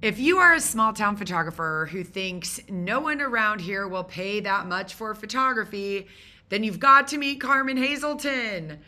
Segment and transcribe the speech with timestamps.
[0.00, 4.38] If you are a small town photographer who thinks no one around here will pay
[4.38, 6.06] that much for photography,
[6.50, 8.78] then you've got to meet Carmen Hazelton.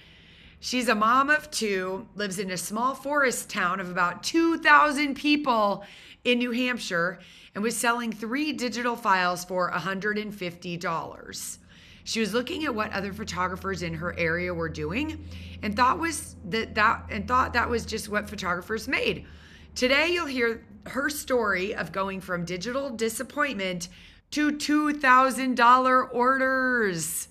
[0.60, 5.84] She's a mom of two, lives in a small forest town of about 2,000 people
[6.22, 7.18] in New Hampshire,
[7.56, 11.58] and was selling three digital files for $150.
[12.04, 15.24] She was looking at what other photographers in her area were doing
[15.60, 19.26] and thought was that that and thought that was just what photographers made.
[19.74, 23.88] Today you'll hear her story of going from digital disappointment
[24.30, 27.28] to $2,000 orders.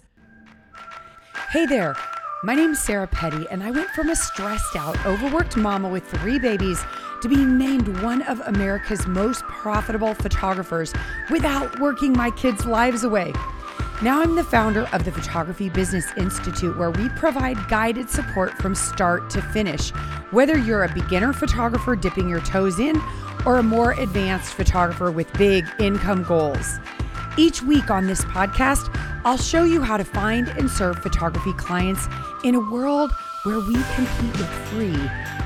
[1.51, 1.95] Hey there.
[2.41, 6.39] My name's Sarah Petty, and I went from a stressed out, overworked mama with three
[6.39, 6.81] babies
[7.21, 10.93] to being named one of America's most profitable photographers
[11.29, 13.33] without working my kids' lives away.
[14.01, 18.73] Now I'm the founder of the Photography Business Institute, where we provide guided support from
[18.73, 19.89] start to finish.
[20.31, 23.01] Whether you're a beginner photographer dipping your toes in
[23.45, 26.79] or a more advanced photographer with big income goals.
[27.35, 28.89] Each week on this podcast,
[29.25, 32.07] I'll show you how to find and serve photography clients
[32.45, 33.11] in a world
[33.43, 34.95] where we compete with free,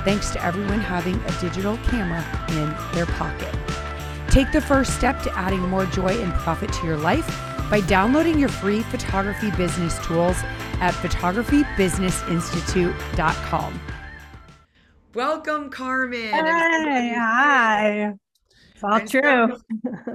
[0.05, 3.51] thanks to everyone having a digital camera in their pocket.
[4.27, 8.39] Take the first step to adding more joy and profit to your life by downloading
[8.39, 10.37] your free photography business tools
[10.79, 13.81] at photographybusinessinstitute.com.
[15.13, 16.21] Welcome, Carmen.
[16.21, 18.13] Hey, hi.
[18.73, 19.57] It's all true.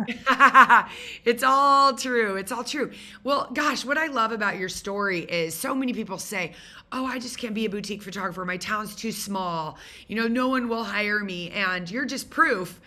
[1.24, 2.36] it's all true.
[2.36, 2.90] It's all true.
[3.24, 6.52] Well, gosh, what I love about your story is so many people say,
[6.90, 8.44] Oh, I just can't be a boutique photographer.
[8.44, 9.78] My town's too small.
[10.06, 11.50] You know, no one will hire me.
[11.50, 12.80] And you're just proof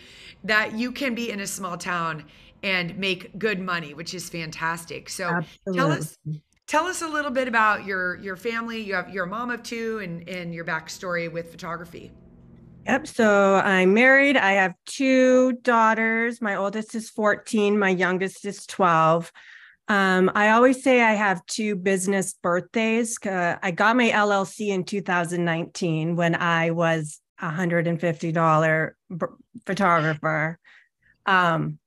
[0.43, 2.25] that you can be in a small town
[2.63, 5.09] and make good money, which is fantastic.
[5.09, 5.79] So Absolutely.
[5.79, 6.17] tell us
[6.67, 8.81] tell us a little bit about your your family.
[8.81, 12.11] You have you're a mom of two and and your backstory with photography.
[12.85, 13.07] Yep.
[13.07, 14.37] So I'm married.
[14.37, 16.41] I have two daughters.
[16.41, 17.77] My oldest is 14.
[17.77, 19.31] My youngest is 12.
[19.87, 23.17] Um, I always say I have two business birthdays.
[23.23, 29.25] Uh, I got my LLC in 2019 when I was a $150 b-
[29.65, 30.57] photographer.
[31.25, 31.77] Um,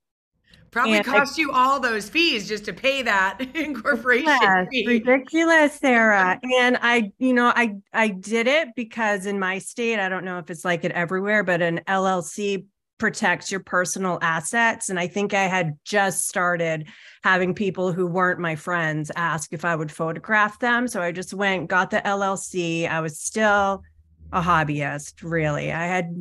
[0.75, 4.85] Probably and cost I, you all those fees just to pay that incorporation yes, fee.
[4.85, 6.37] Ridiculous, Sarah.
[6.43, 10.25] Um, and I, you know, I I did it because in my state, I don't
[10.25, 12.65] know if it's like it everywhere, but an LLC
[12.97, 14.89] protects your personal assets.
[14.89, 16.89] And I think I had just started
[17.23, 20.89] having people who weren't my friends ask if I would photograph them.
[20.89, 22.85] So I just went, got the LLC.
[22.85, 23.81] I was still
[24.33, 25.71] a hobbyist, really.
[25.71, 26.13] I had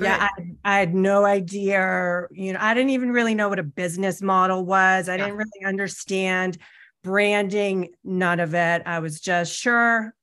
[0.00, 0.28] yeah,
[0.64, 2.26] I, I, had no idea.
[2.30, 5.08] You know, I didn't even really know what a business model was.
[5.08, 5.24] I yeah.
[5.24, 6.58] didn't really understand
[7.02, 8.82] branding, none of it.
[8.86, 10.14] I was just sure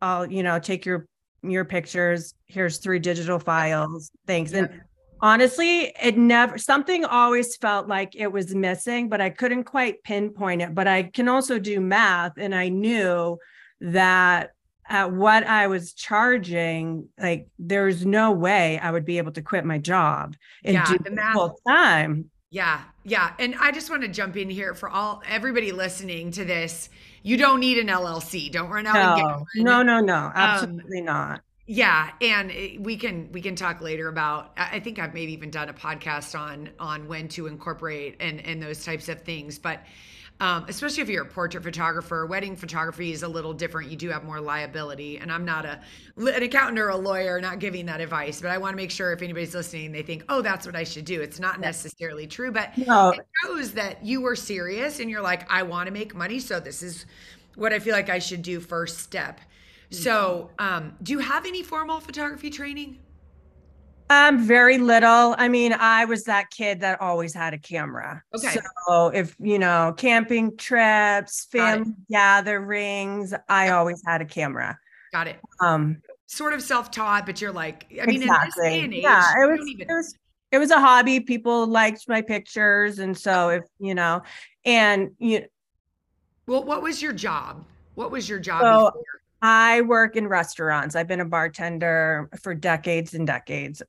[0.00, 1.06] I'll, you know, take your
[1.42, 2.34] your pictures.
[2.46, 4.10] Here's three digital files.
[4.26, 4.52] Thanks.
[4.52, 4.58] Yeah.
[4.58, 4.82] And
[5.20, 10.62] honestly, it never something always felt like it was missing, but I couldn't quite pinpoint
[10.62, 10.74] it.
[10.74, 13.38] But I can also do math, and I knew
[13.80, 14.50] that
[14.88, 19.64] at what I was charging, like there's no way I would be able to quit
[19.64, 22.30] my job and yeah, do the math, full time.
[22.50, 23.34] Yeah, yeah.
[23.38, 26.88] And I just want to jump in here for all everybody listening to this.
[27.22, 28.50] You don't need an LLC.
[28.50, 29.46] Don't run out no, and get one.
[29.56, 30.26] No, no, no.
[30.26, 31.42] Um, absolutely um, not.
[31.66, 32.50] Yeah, and
[32.82, 34.52] we can we can talk later about.
[34.56, 38.62] I think I've maybe even done a podcast on on when to incorporate and and
[38.62, 39.82] those types of things, but
[40.40, 42.24] um, especially if you're a portrait photographer.
[42.26, 43.90] Wedding photography is a little different.
[43.90, 45.18] You do have more liability.
[45.18, 45.80] And I'm not a
[46.16, 49.12] an accountant or a lawyer, not giving that advice, but I want to make sure
[49.12, 51.20] if anybody's listening, they think, oh, that's what I should do.
[51.20, 53.10] It's not necessarily true, but no.
[53.10, 56.60] it shows that you were serious and you're like, I want to make money, so
[56.60, 57.06] this is
[57.56, 59.40] what I feel like I should do first step.
[59.90, 62.98] So, um, do you have any formal photography training?
[64.10, 65.34] Um, very little.
[65.36, 68.22] I mean, I was that kid that always had a camera.
[68.34, 68.56] Okay.
[68.86, 74.78] So if you know, camping trips, family gatherings, I always had a camera.
[75.12, 75.36] Got it.
[75.60, 78.22] Um, sort of self-taught, but you're like, I mean, exactly.
[78.22, 79.90] in this day and age, yeah, it was, even...
[79.90, 80.14] it was
[80.52, 81.20] it was a hobby.
[81.20, 84.22] People liked my pictures, and so if you know,
[84.64, 85.44] and you.
[86.46, 87.64] Well, what was your job?
[87.94, 88.62] What was your job?
[88.62, 89.02] So before?
[89.42, 90.96] I work in restaurants.
[90.96, 93.82] I've been a bartender for decades and decades.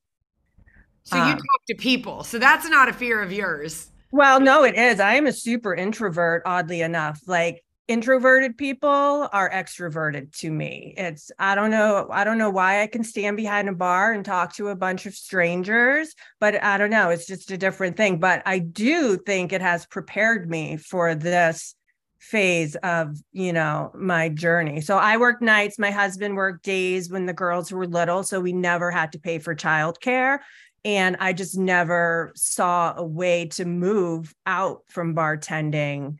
[1.04, 2.24] So you um, talk to people.
[2.24, 3.92] So that's not a fear of yours.
[4.12, 5.00] Well, no, it is.
[5.00, 7.22] I am a super introvert, oddly enough.
[7.28, 10.94] Like introverted people are extroverted to me.
[10.96, 14.24] It's I don't know, I don't know why I can stand behind a bar and
[14.24, 18.20] talk to a bunch of strangers, but I don't know, it's just a different thing.
[18.20, 21.76] But I do think it has prepared me for this
[22.20, 27.26] phase of you know my journey so i worked nights my husband worked days when
[27.26, 30.40] the girls were little so we never had to pay for childcare
[30.86, 36.18] and i just never saw a way to move out from bartending.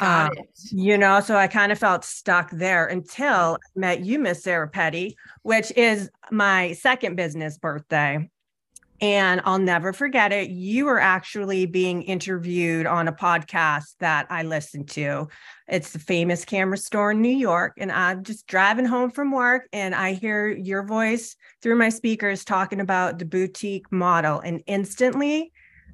[0.00, 0.30] Um,
[0.70, 4.68] you know so i kind of felt stuck there until i met you miss sarah
[4.68, 8.28] petty which is my second business birthday
[9.04, 10.48] and I'll never forget it.
[10.48, 15.28] You were actually being interviewed on a podcast that I listened to.
[15.68, 17.74] It's the famous camera store in New York.
[17.76, 22.46] And I'm just driving home from work and I hear your voice through my speakers
[22.46, 24.40] talking about the boutique model.
[24.40, 25.52] And instantly,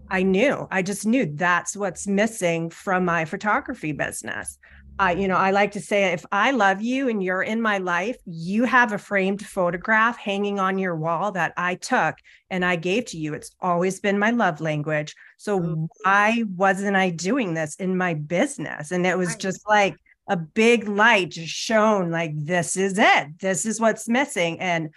[0.09, 4.57] I knew, I just knew that's what's missing from my photography business.
[5.01, 7.79] I, you know, I like to say if I love you and you're in my
[7.79, 12.17] life, you have a framed photograph hanging on your wall that I took
[12.51, 13.33] and I gave to you.
[13.33, 15.15] It's always been my love language.
[15.39, 15.89] So Mhm.
[16.05, 18.91] why wasn't I doing this in my business?
[18.91, 19.97] And it was just like
[20.29, 23.39] a big light just shone like this is it.
[23.41, 24.61] This is what's missing.
[24.61, 24.91] And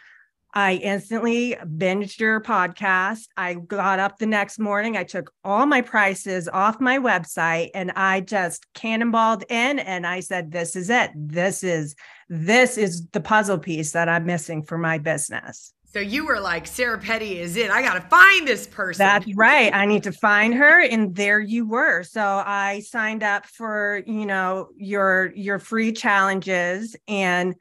[0.53, 3.27] I instantly binged your podcast.
[3.35, 4.95] I got up the next morning.
[4.95, 10.19] I took all my prices off my website and I just cannonballed in and I
[10.19, 11.11] said, this is it.
[11.15, 11.95] This is
[12.29, 15.73] this is the puzzle piece that I'm missing for my business.
[15.93, 17.69] So you were like, Sarah Petty is it.
[17.69, 19.05] I got to find this person.
[19.05, 19.71] That's right.
[19.71, 22.01] I need to find her and there you were.
[22.01, 27.53] So I signed up for, you know, your your free challenges and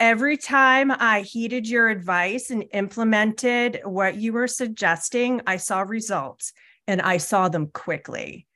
[0.00, 6.52] every time I heeded your advice and implemented what you were suggesting, I saw results
[6.86, 8.46] and I saw them quickly.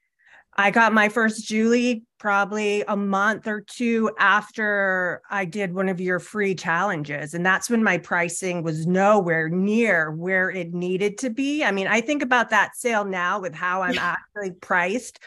[0.56, 6.00] I got my first Julie probably a month or two after I did one of
[6.00, 7.34] your free challenges.
[7.34, 11.64] And that's when my pricing was nowhere near where it needed to be.
[11.64, 14.14] I mean, I think about that sale now with how I'm Yeah.
[14.16, 15.18] actually priced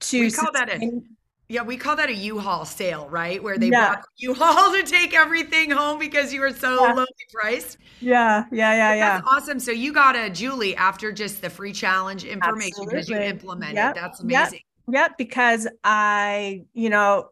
[0.00, 1.16] to We call sustain-
[1.54, 3.40] Yeah, we call that a U-Haul sale, right?
[3.40, 3.90] Where they Yeah.
[3.90, 6.92] brought U-Haul to take everything home because you were so Yeah.
[6.94, 7.78] lowly priced.
[8.00, 9.08] yeah, yeah, yeah, yeah.
[9.20, 9.60] That's awesome.
[9.60, 13.76] So you got a Julie after just the free challenge information because you implemented.
[13.76, 14.40] Yep, That's yep.
[14.42, 14.60] amazing.
[14.90, 17.28] Yep, because I, you know,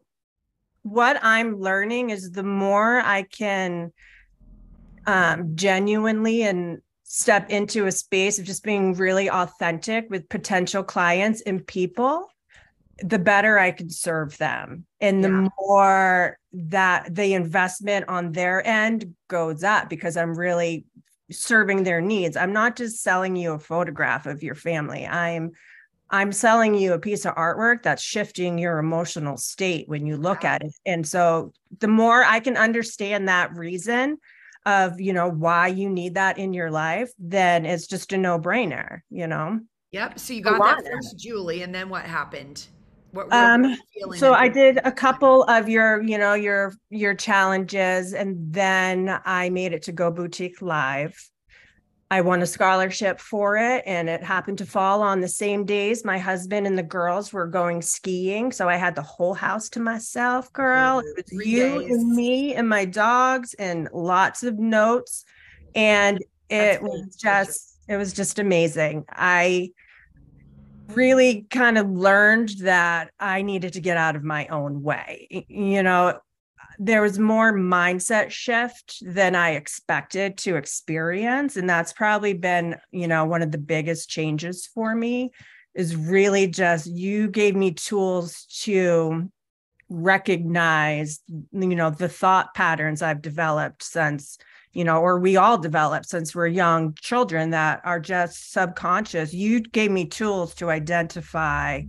[0.83, 3.91] what I'm learning is the more I can
[5.05, 11.41] um, genuinely and step into a space of just being really authentic with potential clients
[11.41, 12.29] and people,
[13.01, 14.85] the better I can serve them.
[15.01, 15.47] And the Yeah.
[15.59, 20.85] more that the investment on their end goes up because I'm really
[21.31, 22.37] serving their needs.
[22.37, 25.07] I'm not just selling you a photograph of your family.
[25.07, 25.51] I'm
[26.09, 30.45] I'm selling you a piece of artwork that's shifting your emotional state when you look
[30.45, 30.71] at it.
[30.85, 34.19] And so the more I can understand that reason
[34.67, 38.99] of, you know, why you need that in your life, then it's just a no-brainer,
[39.09, 39.59] you know.
[39.91, 40.19] Yep.
[40.19, 42.67] So you got that first Julie, and then what happened?
[43.13, 48.13] What, Um, feeling So I did a couple of your, you know, your your challenges
[48.13, 51.15] and then I made it to Go Boutique Live.
[52.09, 56.05] I won a scholarship for it and it happened to fall on the same days
[56.05, 58.51] my husband and the girls were going skiing.
[58.51, 60.99] So I had the whole house to myself, girl.
[60.99, 61.91] It was Three you days.
[61.91, 65.23] and me and my dogs and lots of notes.
[65.75, 66.89] And it cool.
[66.89, 69.05] was just it was just amazing.
[69.09, 69.71] I
[70.89, 75.45] really kind of learned that I needed to get out of my own way.
[75.47, 76.19] You know,
[76.79, 81.55] there was more mindset shift than I expected to experience.
[81.55, 85.31] And that's probably been, you know, one of the biggest changes for me
[85.75, 89.31] is really just you gave me tools to
[89.89, 91.21] recognize,
[91.51, 94.37] you know, the thought patterns I've developed since
[94.73, 99.33] you know, or we all develop since we're young children that are just subconscious.
[99.33, 101.83] You gave me tools to identify,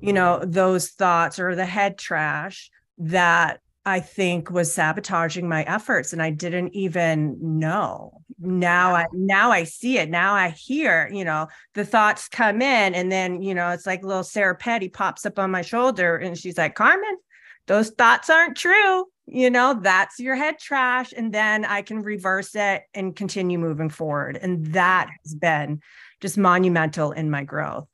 [0.00, 6.14] you know, those thoughts or the head trash that I think was sabotaging my efforts
[6.14, 8.22] and I didn't even know.
[8.38, 10.08] Now I now I see it.
[10.08, 14.02] Now I hear, you know, the thoughts come in and then, you know, it's like
[14.02, 17.18] little Sarah Petty pops up on my shoulder and she's like, "Carmen,
[17.66, 22.54] those thoughts aren't true." You know, that's your head trash and then I can reverse
[22.54, 24.38] it and continue moving forward.
[24.40, 25.80] And that has been
[26.20, 27.88] just monumental in my growth.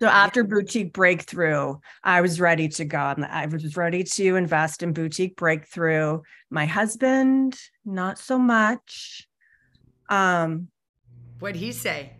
[0.00, 2.98] So after boutique breakthrough, I was ready to go.
[2.98, 6.22] I was ready to invest in boutique breakthrough.
[6.50, 9.28] My husband, not so much.
[10.08, 10.68] Um,
[11.38, 12.14] What'd he say?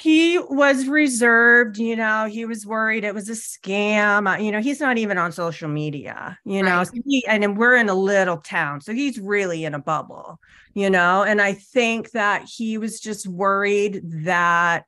[0.00, 4.32] He was reserved, you know, he was worried it was a scam.
[4.32, 6.86] Uh, You know, he's not even on social media, you know, Right.
[6.86, 8.80] so he, and we're in a little town.
[8.80, 10.38] So he's really in a bubble,
[10.74, 14.84] you know, and I think that he was just worried that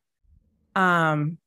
[0.77, 1.39] um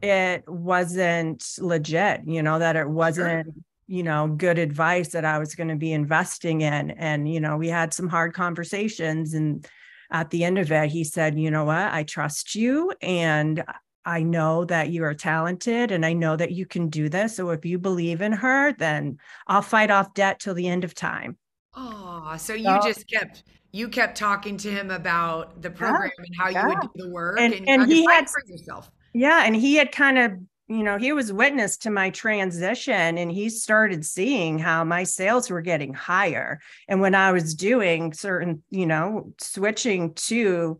[0.00, 3.54] it wasn't legit, you know, that it wasn't, sure.
[3.88, 6.92] you know, good advice that I was going to be investing in.
[6.92, 9.34] And, you know, we had some hard conversations.
[9.34, 9.66] And
[10.10, 12.92] at the end of it, he said, you know what, I trust you.
[13.02, 13.64] And
[14.04, 17.36] I know that you are talented and I know that you can do this.
[17.36, 20.94] So if you believe in her, then I'll fight off debt till the end of
[20.94, 21.36] time.
[21.74, 26.24] Oh, so you so, just kept you kept talking to him about the program yeah,
[26.24, 26.62] and how yeah.
[26.62, 28.90] you would do the work and, and, and he had for yourself.
[29.12, 30.32] Yeah, and he had kind of,
[30.68, 35.48] you know, he was witness to my transition and he started seeing how my sales
[35.48, 36.60] were getting higher.
[36.86, 40.78] And when I was doing certain, you know, switching to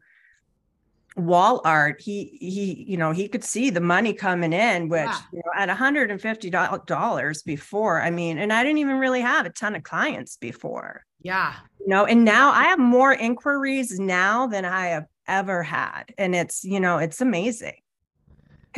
[1.17, 5.21] wall art he he you know he could see the money coming in which yeah.
[5.33, 6.51] you know at 150
[6.87, 11.05] dollars before i mean and i didn't even really have a ton of clients before
[11.21, 16.05] yeah you know and now i have more inquiries now than i have ever had
[16.19, 17.75] and it's you know it's amazing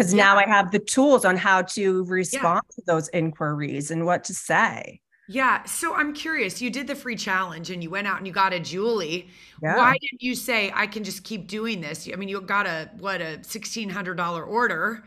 [0.00, 0.25] because yeah.
[0.25, 2.75] now i have the tools on how to respond yeah.
[2.75, 5.00] to those inquiries and what to say
[5.33, 5.62] yeah.
[5.62, 6.61] So I'm curious.
[6.61, 9.28] You did the free challenge and you went out and you got a Julie.
[9.62, 9.76] Yeah.
[9.76, 12.09] Why didn't you say I can just keep doing this?
[12.12, 15.04] I mean, you got a what a sixteen hundred dollar order.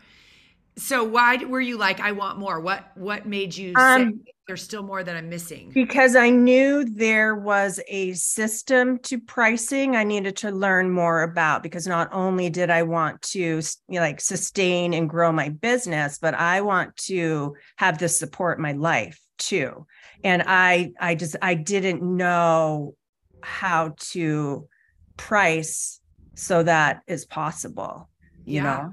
[0.76, 2.60] So why were you like, I want more?
[2.60, 5.70] What what made you um, say there's still more that I'm missing?
[5.72, 11.62] Because I knew there was a system to pricing I needed to learn more about.
[11.62, 16.18] Because not only did I want to you know, like sustain and grow my business,
[16.18, 19.86] but I want to have this support my life too
[20.22, 22.94] and i i just i didn't know
[23.42, 24.68] how to
[25.16, 26.00] price
[26.34, 28.08] so that is possible
[28.44, 28.62] you yeah.
[28.62, 28.92] know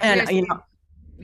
[0.00, 0.60] and you know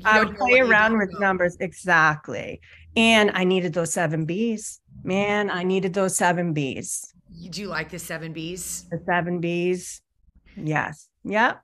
[0.04, 2.60] i would play around with numbers exactly.
[2.96, 4.80] And i needed those seven b's.
[5.04, 7.12] Man i needed those seven b's.
[7.32, 8.86] You do like the seven b's?
[8.90, 10.00] The seven b's.
[10.56, 11.08] Yes.
[11.24, 11.62] Yep.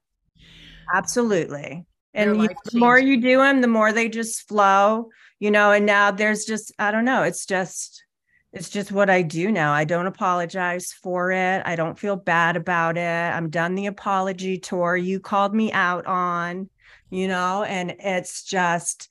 [0.95, 1.87] Absolutely.
[2.13, 5.09] And you, the more you do them the more they just flow
[5.41, 8.05] you know and now there's just i don't know it's just
[8.53, 9.73] it's just what i do now.
[9.73, 11.63] I don't apologize for it.
[11.67, 13.01] I don't feel bad about it.
[13.01, 16.71] I'm done the apology tour you called me out on
[17.11, 19.09] you know and it's just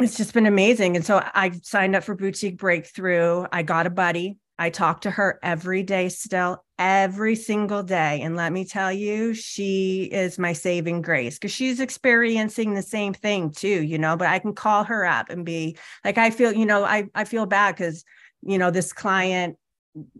[0.00, 3.90] it's just been amazing and so i signed up for boutique breakthrough i got a
[3.90, 8.20] buddy I talk to her every day still, every single day.
[8.22, 13.14] And let me tell you, she is my saving grace because she's experiencing the same
[13.14, 14.16] thing too, you know.
[14.16, 17.24] But I can call her up and be like, I feel, you know, I, I
[17.24, 18.04] feel bad because,
[18.42, 19.58] you know, this client,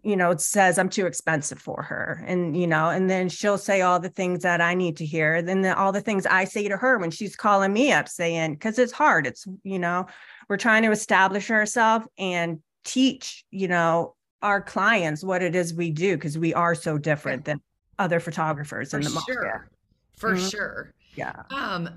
[0.02, 2.24] you know, it says I'm too expensive for her.
[2.26, 5.42] And, you know, and then she'll say all the things that I need to hear.
[5.42, 8.54] Then the, all the things I say to her when she's calling me up saying,
[8.54, 9.26] because it's hard.
[9.26, 10.06] It's, you know,
[10.48, 15.90] we're trying to establish ourselves and teach, you know, our clients what it is we
[15.90, 17.60] do because we are so different than
[17.98, 19.32] other photographers For in the market.
[19.32, 19.68] Sure.
[20.16, 20.48] For mm-hmm.
[20.48, 20.94] sure.
[21.16, 21.42] Yeah.
[21.50, 21.88] Um,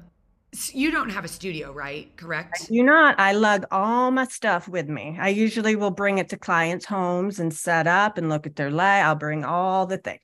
[0.74, 2.16] you don't have a studio, right?
[2.16, 2.62] Correct.
[2.64, 3.20] I do not.
[3.20, 5.18] I lug all my stuff with me.
[5.20, 8.72] I usually will bring it to clients' homes and set up and look at their
[8.72, 9.02] lay.
[9.02, 10.22] I'll bring all the things.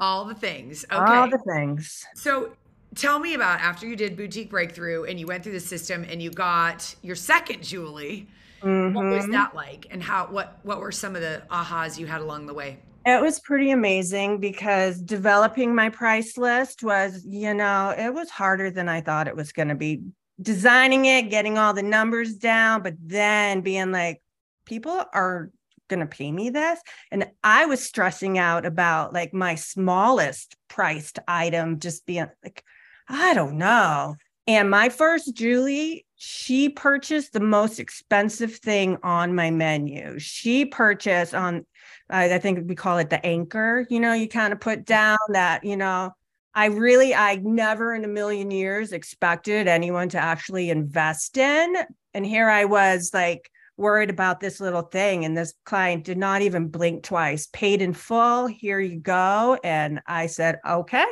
[0.00, 0.84] All the things.
[0.92, 0.96] Okay.
[0.96, 2.04] All the things.
[2.14, 2.52] So
[2.94, 6.22] tell me about after you did boutique breakthrough and you went through the system and
[6.22, 8.28] you got your second Julie.
[8.62, 8.94] Mm-hmm.
[8.94, 9.32] What was mm-hmm.
[9.32, 9.86] that like?
[9.90, 12.78] And how what what were some of the ahas you had along the way?
[13.06, 18.70] It was pretty amazing because developing my price list was, you know, it was harder
[18.70, 20.00] than I thought it was going to be.
[20.42, 24.20] Designing it, getting all the numbers down, but then being like,
[24.66, 25.50] people are
[25.88, 26.80] going to pay me this.
[27.12, 32.64] And I was stressing out about like my smallest priced item just being like,
[33.08, 34.16] I don't know.
[34.46, 40.18] And my first Julie, she purchased the most expensive thing on my menu.
[40.18, 41.64] She purchased on,
[42.10, 45.64] I think we call it the anchor, you know, you kind of put down that,
[45.64, 46.12] you know,
[46.54, 51.74] I really, I never in a million years expected anyone to actually invest in.
[52.12, 55.24] And here I was like worried about this little thing.
[55.24, 58.46] And this client did not even blink twice, paid in full.
[58.46, 59.58] Here you go.
[59.64, 61.06] And I said, okay,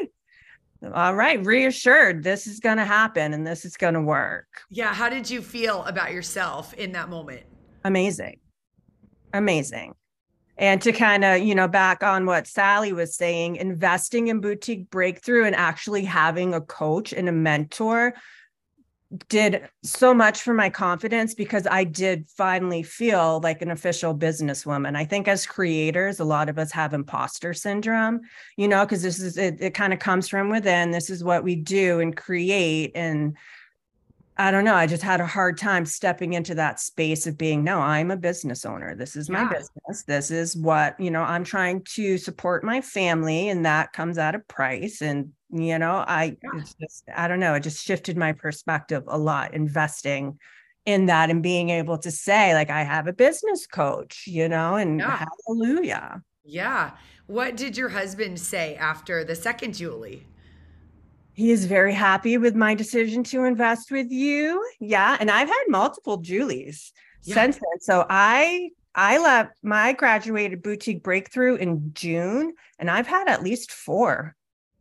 [0.94, 4.46] all right, reassured this is going to happen and this is going to work.
[4.70, 4.94] Yeah.
[4.94, 7.42] How did you feel about yourself in that moment?
[7.84, 8.38] Amazing.
[9.32, 9.94] Amazing.
[10.58, 14.90] And to kind of, you know, back on what Sally was saying, investing in boutique
[14.90, 18.14] breakthrough and actually having a coach and a mentor
[19.28, 24.96] did so much for my confidence because I did finally feel like an official businesswoman.
[24.96, 28.20] I think as creators, a lot of us have imposter syndrome,
[28.56, 30.90] you know, because this is it, it kind of comes from within.
[30.90, 32.92] This is what we do and create.
[32.94, 33.36] And
[34.42, 37.62] I don't know, I just had a hard time stepping into that space of being,
[37.62, 38.96] no, I'm a business owner.
[38.96, 39.52] This is my yeah.
[39.52, 40.02] business.
[40.04, 44.34] This is what, you know, I'm trying to support my family, and that comes at
[44.34, 45.00] a price.
[45.00, 46.62] And You know, I yeah.
[46.80, 50.38] just I don't know, it just shifted my perspective a lot investing
[50.86, 54.76] in that and being able to say like I have a business coach, you know,
[54.76, 55.26] and yeah.
[55.46, 56.22] hallelujah.
[56.44, 56.92] Yeah.
[57.26, 60.26] What did your husband say after the second Julie?
[61.34, 64.64] He is very happy with my decision to invest with you.
[64.80, 67.34] Yeah, and I've had multiple Julies yeah.
[67.34, 67.80] since then.
[67.80, 73.72] So I I left my graduated boutique breakthrough in June, and I've had at least
[73.72, 74.36] four.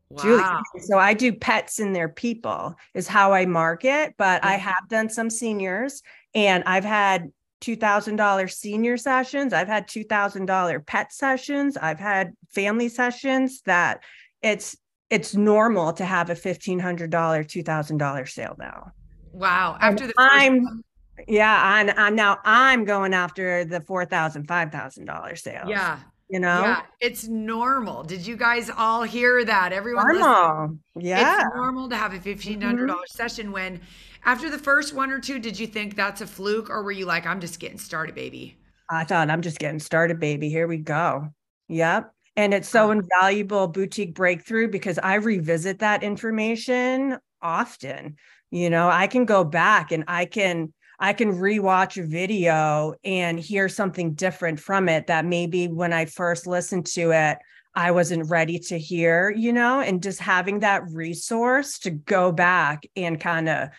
[0.10, 0.62] Wow.
[0.80, 4.68] So I do pets and their people is how I market, but I mm-hmm.
[4.68, 6.04] have done some seniors
[6.36, 7.32] and I've had
[7.62, 9.54] $2,000 senior sessions.
[9.54, 11.78] I've had $2,000 pet sessions.
[11.78, 14.04] I've had family sessions that
[14.42, 14.76] it's
[15.12, 18.92] it's normal to have a $1,500, $2,000 sale now.
[19.34, 19.78] Wow.
[19.80, 20.84] After the i I'm
[21.28, 25.70] yeah, and, and now I'm going after the four thousand, five thousand dollar sales.
[25.70, 26.00] Yeah.
[26.30, 28.04] You know, yeah, it's normal.
[28.04, 29.74] Did you guys all hear that?
[29.74, 30.78] Everyone, normal.
[30.96, 33.22] Yeah, it's normal to have a fifteen hundred dollars mm-hmm.
[33.22, 33.52] session.
[33.52, 33.82] When
[34.24, 37.06] after the first one or two, did you think that's a fluke, or were you
[37.06, 38.58] like, "I'm just getting started, baby"?
[38.90, 40.48] I thought I'm just getting started, baby.
[40.48, 41.28] Here we go.
[41.68, 42.14] Yep.
[42.36, 48.16] And it's so invaluable boutique breakthrough because I revisit that information often.
[48.52, 53.40] You know, I can go back and I can I can rewatch a video and
[53.40, 57.40] hear something different from it that maybe when I first listened to it,
[57.74, 62.84] I wasn't ready to hear, you know, and just having that resource to go back
[62.96, 63.70] and kind of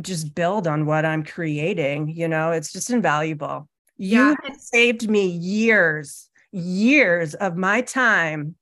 [0.00, 3.68] just build on what I'm creating, you know, it's just invaluable.
[3.96, 4.34] Yeah.
[4.44, 8.54] You saved me years, years of my time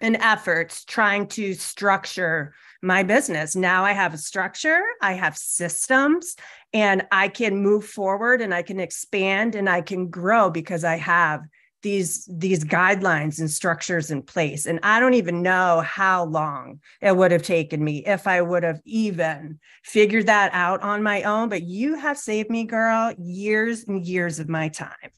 [0.00, 3.56] and efforts trying to structure my business.
[3.56, 6.36] Now I have a structure, I have systems,
[6.72, 10.96] and I can move forward and I can expand and I can grow because I
[10.96, 11.42] have
[11.82, 17.16] these these guidelines and structures in place and i don't even know how long it
[17.16, 21.48] would have taken me if i would have even figured that out on my own
[21.48, 25.12] but you have saved me girl years and years of my time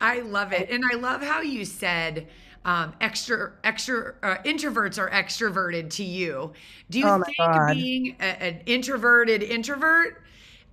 [0.00, 2.26] i love it and i love how you said
[2.64, 6.52] um, extra extra uh, introverts are extroverted to you.
[6.90, 7.74] Do you oh think God.
[7.74, 10.22] being a, an introverted introvert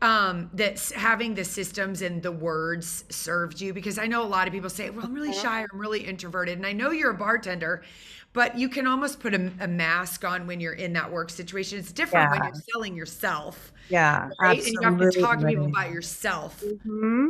[0.01, 4.45] um that's having the systems and the words served you because i know a lot
[4.45, 7.09] of people say well i'm really shy or i'm really introverted and i know you're
[7.09, 7.83] a bartender
[8.31, 11.79] but you can almost put a, a mask on when you're in that work situation
[11.79, 12.39] it's different yeah.
[12.39, 14.59] when you're selling yourself yeah right?
[14.59, 17.29] and you have to talk to people about yourself mm-hmm.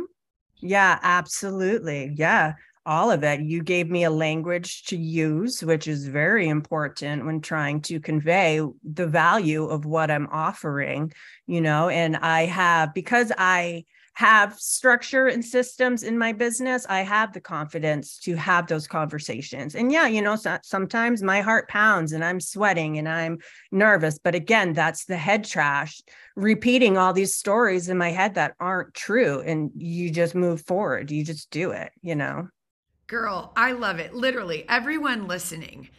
[0.60, 2.54] Yeah absolutely yeah
[2.88, 3.42] all of it.
[3.42, 8.62] You gave me a language to use, which is very important when trying to convey
[8.82, 11.12] the value of what I'm offering,
[11.46, 13.84] you know, and I have, because I
[14.18, 19.76] have structure and systems in my business, I have the confidence to have those conversations.
[19.76, 23.38] And yeah, you know, so, sometimes my heart pounds and I'm sweating and I'm
[23.70, 24.18] nervous.
[24.18, 26.02] But again, that's the head trash
[26.34, 29.40] repeating all these stories in my head that aren't true.
[29.42, 32.48] And you just move forward, you just do it, you know?
[33.06, 34.14] Girl, I love it.
[34.14, 35.90] Literally, everyone listening,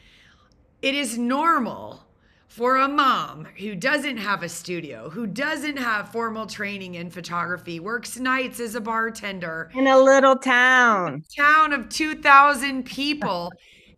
[0.82, 2.04] it is normal
[2.50, 7.80] for a mom who doesn't have a studio, who doesn't have formal training in photography,
[7.80, 13.52] works nights as a bartender in a little town, a town of 2,000 people.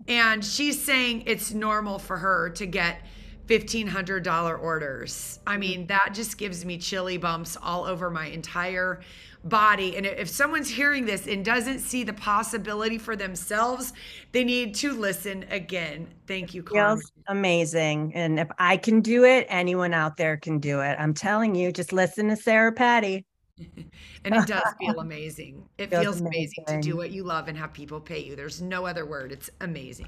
[0.08, 3.06] and she's saying it's normal for her to get
[3.48, 5.40] $1,500 orders.
[5.46, 9.02] I mean, that just gives me chilly bumps all over my entire
[9.44, 9.98] body.
[9.98, 13.94] And if someone's hearing this and doesn't see the possibility for themselves,
[14.32, 16.08] they need to listen again.
[16.28, 16.98] Thank you, Carmen.
[16.98, 18.14] Feels amazing.
[18.16, 20.96] And if I can do it, anyone out there can do it.
[21.00, 23.26] I'm telling you, just listen to Sarah Petty.
[24.26, 25.68] and it does feel amazing.
[25.78, 26.64] It feels, feels amazing.
[26.68, 26.82] amazing.
[26.82, 28.36] to do what you love and have people pay you.
[28.36, 29.32] There's no other word.
[29.32, 30.08] It's amazing.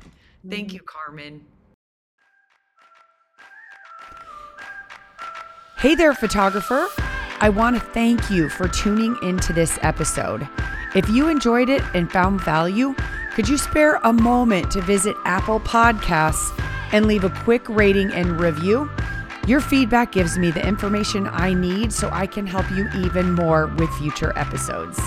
[0.50, 0.76] Thank mm-hmm.
[0.76, 1.46] you, Carmen.
[5.78, 6.88] Hey there, photographer.
[7.39, 10.48] I want to thank you for tuning into this episode.
[10.96, 12.96] If you enjoyed it and found value,
[13.34, 16.58] could you spare a moment to visit Apple Podcasts
[16.93, 18.89] and leave a quick rating and review?
[19.48, 23.67] Your feedback gives me the information I need so I can help you even more
[23.67, 25.00] with future episodes.